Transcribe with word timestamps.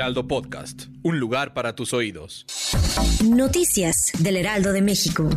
Heraldo 0.00 0.26
Podcast, 0.26 0.84
un 1.02 1.20
lugar 1.20 1.52
para 1.52 1.74
tus 1.74 1.92
oídos. 1.92 2.46
Noticias 3.22 4.12
del 4.18 4.38
Heraldo 4.38 4.72
de 4.72 4.80
México. 4.80 5.28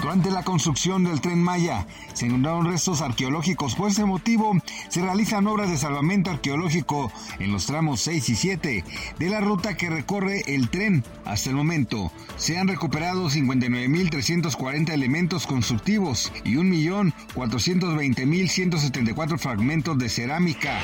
Durante 0.00 0.30
la 0.30 0.44
construcción 0.44 1.02
del 1.02 1.20
tren 1.20 1.42
Maya 1.42 1.88
se 2.14 2.26
encontraron 2.26 2.66
restos 2.66 3.00
arqueológicos. 3.00 3.74
Por 3.74 3.90
ese 3.90 4.04
motivo 4.04 4.52
se 4.96 5.02
realizan 5.02 5.46
obras 5.46 5.68
de 5.68 5.76
salvamento 5.76 6.30
arqueológico 6.30 7.12
en 7.38 7.52
los 7.52 7.66
tramos 7.66 8.00
6 8.00 8.30
y 8.30 8.34
7 8.34 8.82
de 9.18 9.28
la 9.28 9.42
ruta 9.42 9.76
que 9.76 9.90
recorre 9.90 10.42
el 10.46 10.70
tren. 10.70 11.04
Hasta 11.26 11.50
el 11.50 11.56
momento 11.56 12.10
se 12.38 12.56
han 12.56 12.66
recuperado 12.66 13.28
59.340 13.28 14.94
elementos 14.94 15.46
constructivos 15.46 16.32
y 16.44 16.54
1.420.174 16.54 19.38
fragmentos 19.38 19.98
de 19.98 20.08
cerámica. 20.08 20.80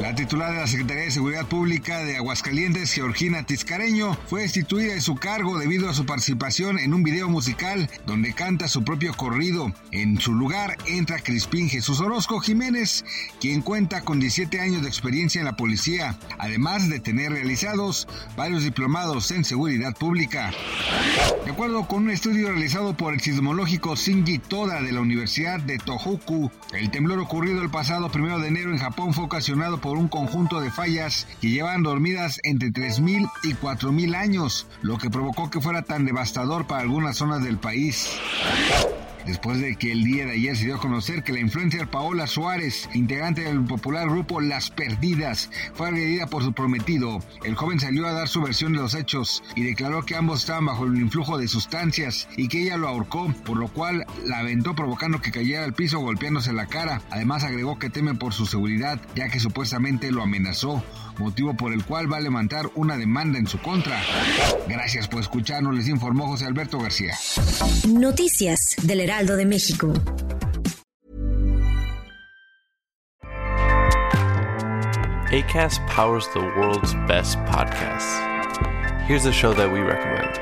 La 0.00 0.16
titular 0.16 0.50
de 0.50 0.58
la 0.58 0.66
Secretaría 0.66 1.04
de 1.04 1.12
Seguridad 1.12 1.46
Pública 1.46 2.00
de 2.00 2.16
Aguascalientes, 2.16 2.90
Georgina 2.90 3.46
Tizcareño, 3.46 4.18
fue 4.26 4.42
destituida 4.42 4.94
de 4.94 5.00
su 5.00 5.14
cargo 5.14 5.56
debido 5.56 5.88
a 5.88 5.94
su 5.94 6.04
participación 6.04 6.80
en 6.80 6.92
un 6.92 7.04
video 7.04 7.28
musical 7.28 7.88
donde 8.06 8.32
canta 8.32 8.66
su 8.66 8.82
propio 8.82 9.14
corrido. 9.14 9.72
En 9.92 10.20
su 10.20 10.34
lugar 10.34 10.76
entra 10.86 11.20
Crispín 11.20 11.68
Jesús 11.68 12.00
Orozco 12.00 12.40
Jiménez, 12.40 13.04
quien 13.40 13.62
cuenta 13.62 14.02
con 14.02 14.20
17 14.20 14.60
años 14.60 14.82
de 14.82 14.88
experiencia 14.88 15.38
en 15.38 15.44
la 15.44 15.56
policía, 15.56 16.18
además 16.38 16.88
de 16.88 17.00
tener 17.00 17.32
realizados 17.32 18.08
varios 18.36 18.64
diplomados 18.64 19.30
en 19.30 19.44
seguridad 19.44 19.94
pública. 19.94 20.52
De 21.44 21.50
acuerdo 21.50 21.86
con 21.86 22.04
un 22.04 22.10
estudio 22.10 22.48
realizado 22.48 22.96
por 22.96 23.14
el 23.14 23.20
sismológico 23.20 23.94
Shinji 23.94 24.38
Toda 24.38 24.82
de 24.82 24.92
la 24.92 25.00
Universidad 25.00 25.60
de 25.60 25.78
Tohoku, 25.78 26.50
el 26.72 26.90
temblor 26.90 27.18
ocurrido 27.20 27.62
el 27.62 27.70
pasado 27.70 28.10
1 28.12 28.38
de 28.40 28.48
enero 28.48 28.72
en 28.72 28.78
Japón 28.78 29.14
fue 29.14 29.24
ocasionado 29.24 29.80
por 29.80 29.96
un 29.96 30.08
conjunto 30.08 30.60
de 30.60 30.70
fallas 30.70 31.26
que 31.40 31.50
llevan 31.50 31.82
dormidas 31.82 32.40
entre 32.42 32.70
3.000 32.70 33.30
y 33.44 33.54
4.000 33.54 34.16
años, 34.16 34.66
lo 34.82 34.98
que 34.98 35.10
provocó 35.10 35.50
que 35.50 35.60
fuera 35.60 35.82
tan 35.82 36.04
devastador 36.04 36.66
para 36.66 36.82
algunas 36.82 37.16
zonas 37.16 37.42
del 37.42 37.58
país. 37.58 38.08
Después 39.26 39.60
de 39.60 39.76
que 39.76 39.90
el 39.92 40.04
día 40.04 40.24
de 40.24 40.32
ayer 40.32 40.56
se 40.56 40.64
dio 40.66 40.76
a 40.76 40.80
conocer 40.80 41.22
que 41.22 41.32
la 41.32 41.40
influencer 41.40 41.88
Paola 41.88 42.26
Suárez, 42.26 42.88
integrante 42.94 43.42
del 43.42 43.64
popular 43.64 44.08
grupo 44.08 44.40
Las 44.40 44.70
Perdidas, 44.70 45.50
fue 45.74 45.88
agredida 45.88 46.26
por 46.28 46.44
su 46.44 46.52
prometido, 46.52 47.20
el 47.44 47.56
joven 47.56 47.80
salió 47.80 48.06
a 48.06 48.12
dar 48.12 48.28
su 48.28 48.40
versión 48.40 48.72
de 48.72 48.78
los 48.78 48.94
hechos 48.94 49.42
y 49.56 49.62
declaró 49.62 50.04
que 50.04 50.14
ambos 50.14 50.40
estaban 50.40 50.66
bajo 50.66 50.84
el 50.84 50.96
influjo 50.96 51.38
de 51.38 51.48
sustancias 51.48 52.28
y 52.36 52.48
que 52.48 52.62
ella 52.62 52.76
lo 52.76 52.88
ahorcó, 52.88 53.32
por 53.44 53.56
lo 53.56 53.68
cual 53.68 54.06
la 54.24 54.38
aventó 54.38 54.74
provocando 54.74 55.20
que 55.20 55.32
cayera 55.32 55.64
al 55.64 55.74
piso 55.74 55.98
golpeándose 55.98 56.52
la 56.52 56.66
cara. 56.66 57.02
Además 57.10 57.42
agregó 57.44 57.78
que 57.78 57.90
teme 57.90 58.14
por 58.14 58.32
su 58.32 58.46
seguridad, 58.46 59.00
ya 59.14 59.28
que 59.28 59.40
supuestamente 59.40 60.12
lo 60.12 60.22
amenazó 60.22 60.84
motivo 61.18 61.54
por 61.54 61.72
el 61.72 61.84
cual 61.84 62.12
va 62.12 62.18
a 62.18 62.20
levantar 62.20 62.70
una 62.74 62.96
demanda 62.96 63.38
en 63.38 63.46
su 63.46 63.58
contra. 63.58 64.02
Gracias 64.68 65.08
por 65.08 65.20
escucharnos, 65.20 65.74
les 65.74 65.88
informó 65.88 66.26
José 66.26 66.46
Alberto 66.46 66.78
García. 66.78 67.16
Noticias 67.88 68.76
del 68.82 69.00
Heraldo 69.16 69.36
de 69.38 69.46
México. 69.46 69.94
ACAST 75.30 75.86
powers 75.88 76.28
the 76.34 76.40
world's 76.40 76.92
best 77.08 77.38
podcasts. 77.46 78.12
Here's 79.06 79.24
a 79.24 79.32
show 79.32 79.54
that 79.54 79.72
we 79.72 79.80
recommend. 79.80 80.38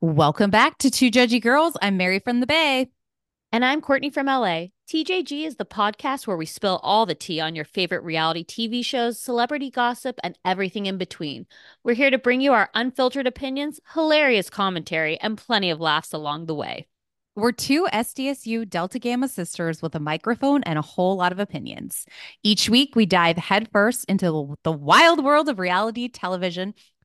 Welcome 0.00 0.50
back 0.50 0.78
to 0.78 0.90
Two 0.90 1.10
Judgy 1.10 1.42
Girls. 1.42 1.76
I'm 1.82 1.98
Mary 1.98 2.18
from 2.18 2.40
the 2.40 2.46
Bay. 2.46 2.88
And 3.52 3.62
I'm 3.62 3.82
Courtney 3.82 4.08
from 4.08 4.24
LA. 4.24 4.68
TJG 4.88 5.44
is 5.44 5.56
the 5.56 5.64
podcast 5.64 6.28
where 6.28 6.36
we 6.36 6.46
spill 6.46 6.78
all 6.80 7.06
the 7.06 7.14
tea 7.16 7.40
on 7.40 7.56
your 7.56 7.64
favorite 7.64 8.04
reality 8.04 8.44
TV 8.44 8.84
shows, 8.84 9.18
celebrity 9.18 9.68
gossip, 9.68 10.16
and 10.22 10.38
everything 10.44 10.86
in 10.86 10.96
between. 10.96 11.44
We're 11.82 11.96
here 11.96 12.10
to 12.10 12.18
bring 12.18 12.40
you 12.40 12.52
our 12.52 12.70
unfiltered 12.72 13.26
opinions, 13.26 13.80
hilarious 13.94 14.48
commentary, 14.48 15.18
and 15.18 15.36
plenty 15.36 15.70
of 15.70 15.80
laughs 15.80 16.12
along 16.12 16.46
the 16.46 16.54
way. 16.54 16.86
We're 17.34 17.50
two 17.50 17.88
SDSU 17.92 18.70
Delta 18.70 19.00
Gamma 19.00 19.26
sisters 19.26 19.82
with 19.82 19.96
a 19.96 20.00
microphone 20.00 20.62
and 20.62 20.78
a 20.78 20.82
whole 20.82 21.16
lot 21.16 21.32
of 21.32 21.40
opinions. 21.40 22.06
Each 22.44 22.70
week, 22.70 22.94
we 22.94 23.06
dive 23.06 23.38
headfirst 23.38 24.04
into 24.04 24.56
the 24.62 24.72
wild 24.72 25.24
world 25.24 25.48
of 25.48 25.58
reality 25.58 26.08
television 26.08 26.74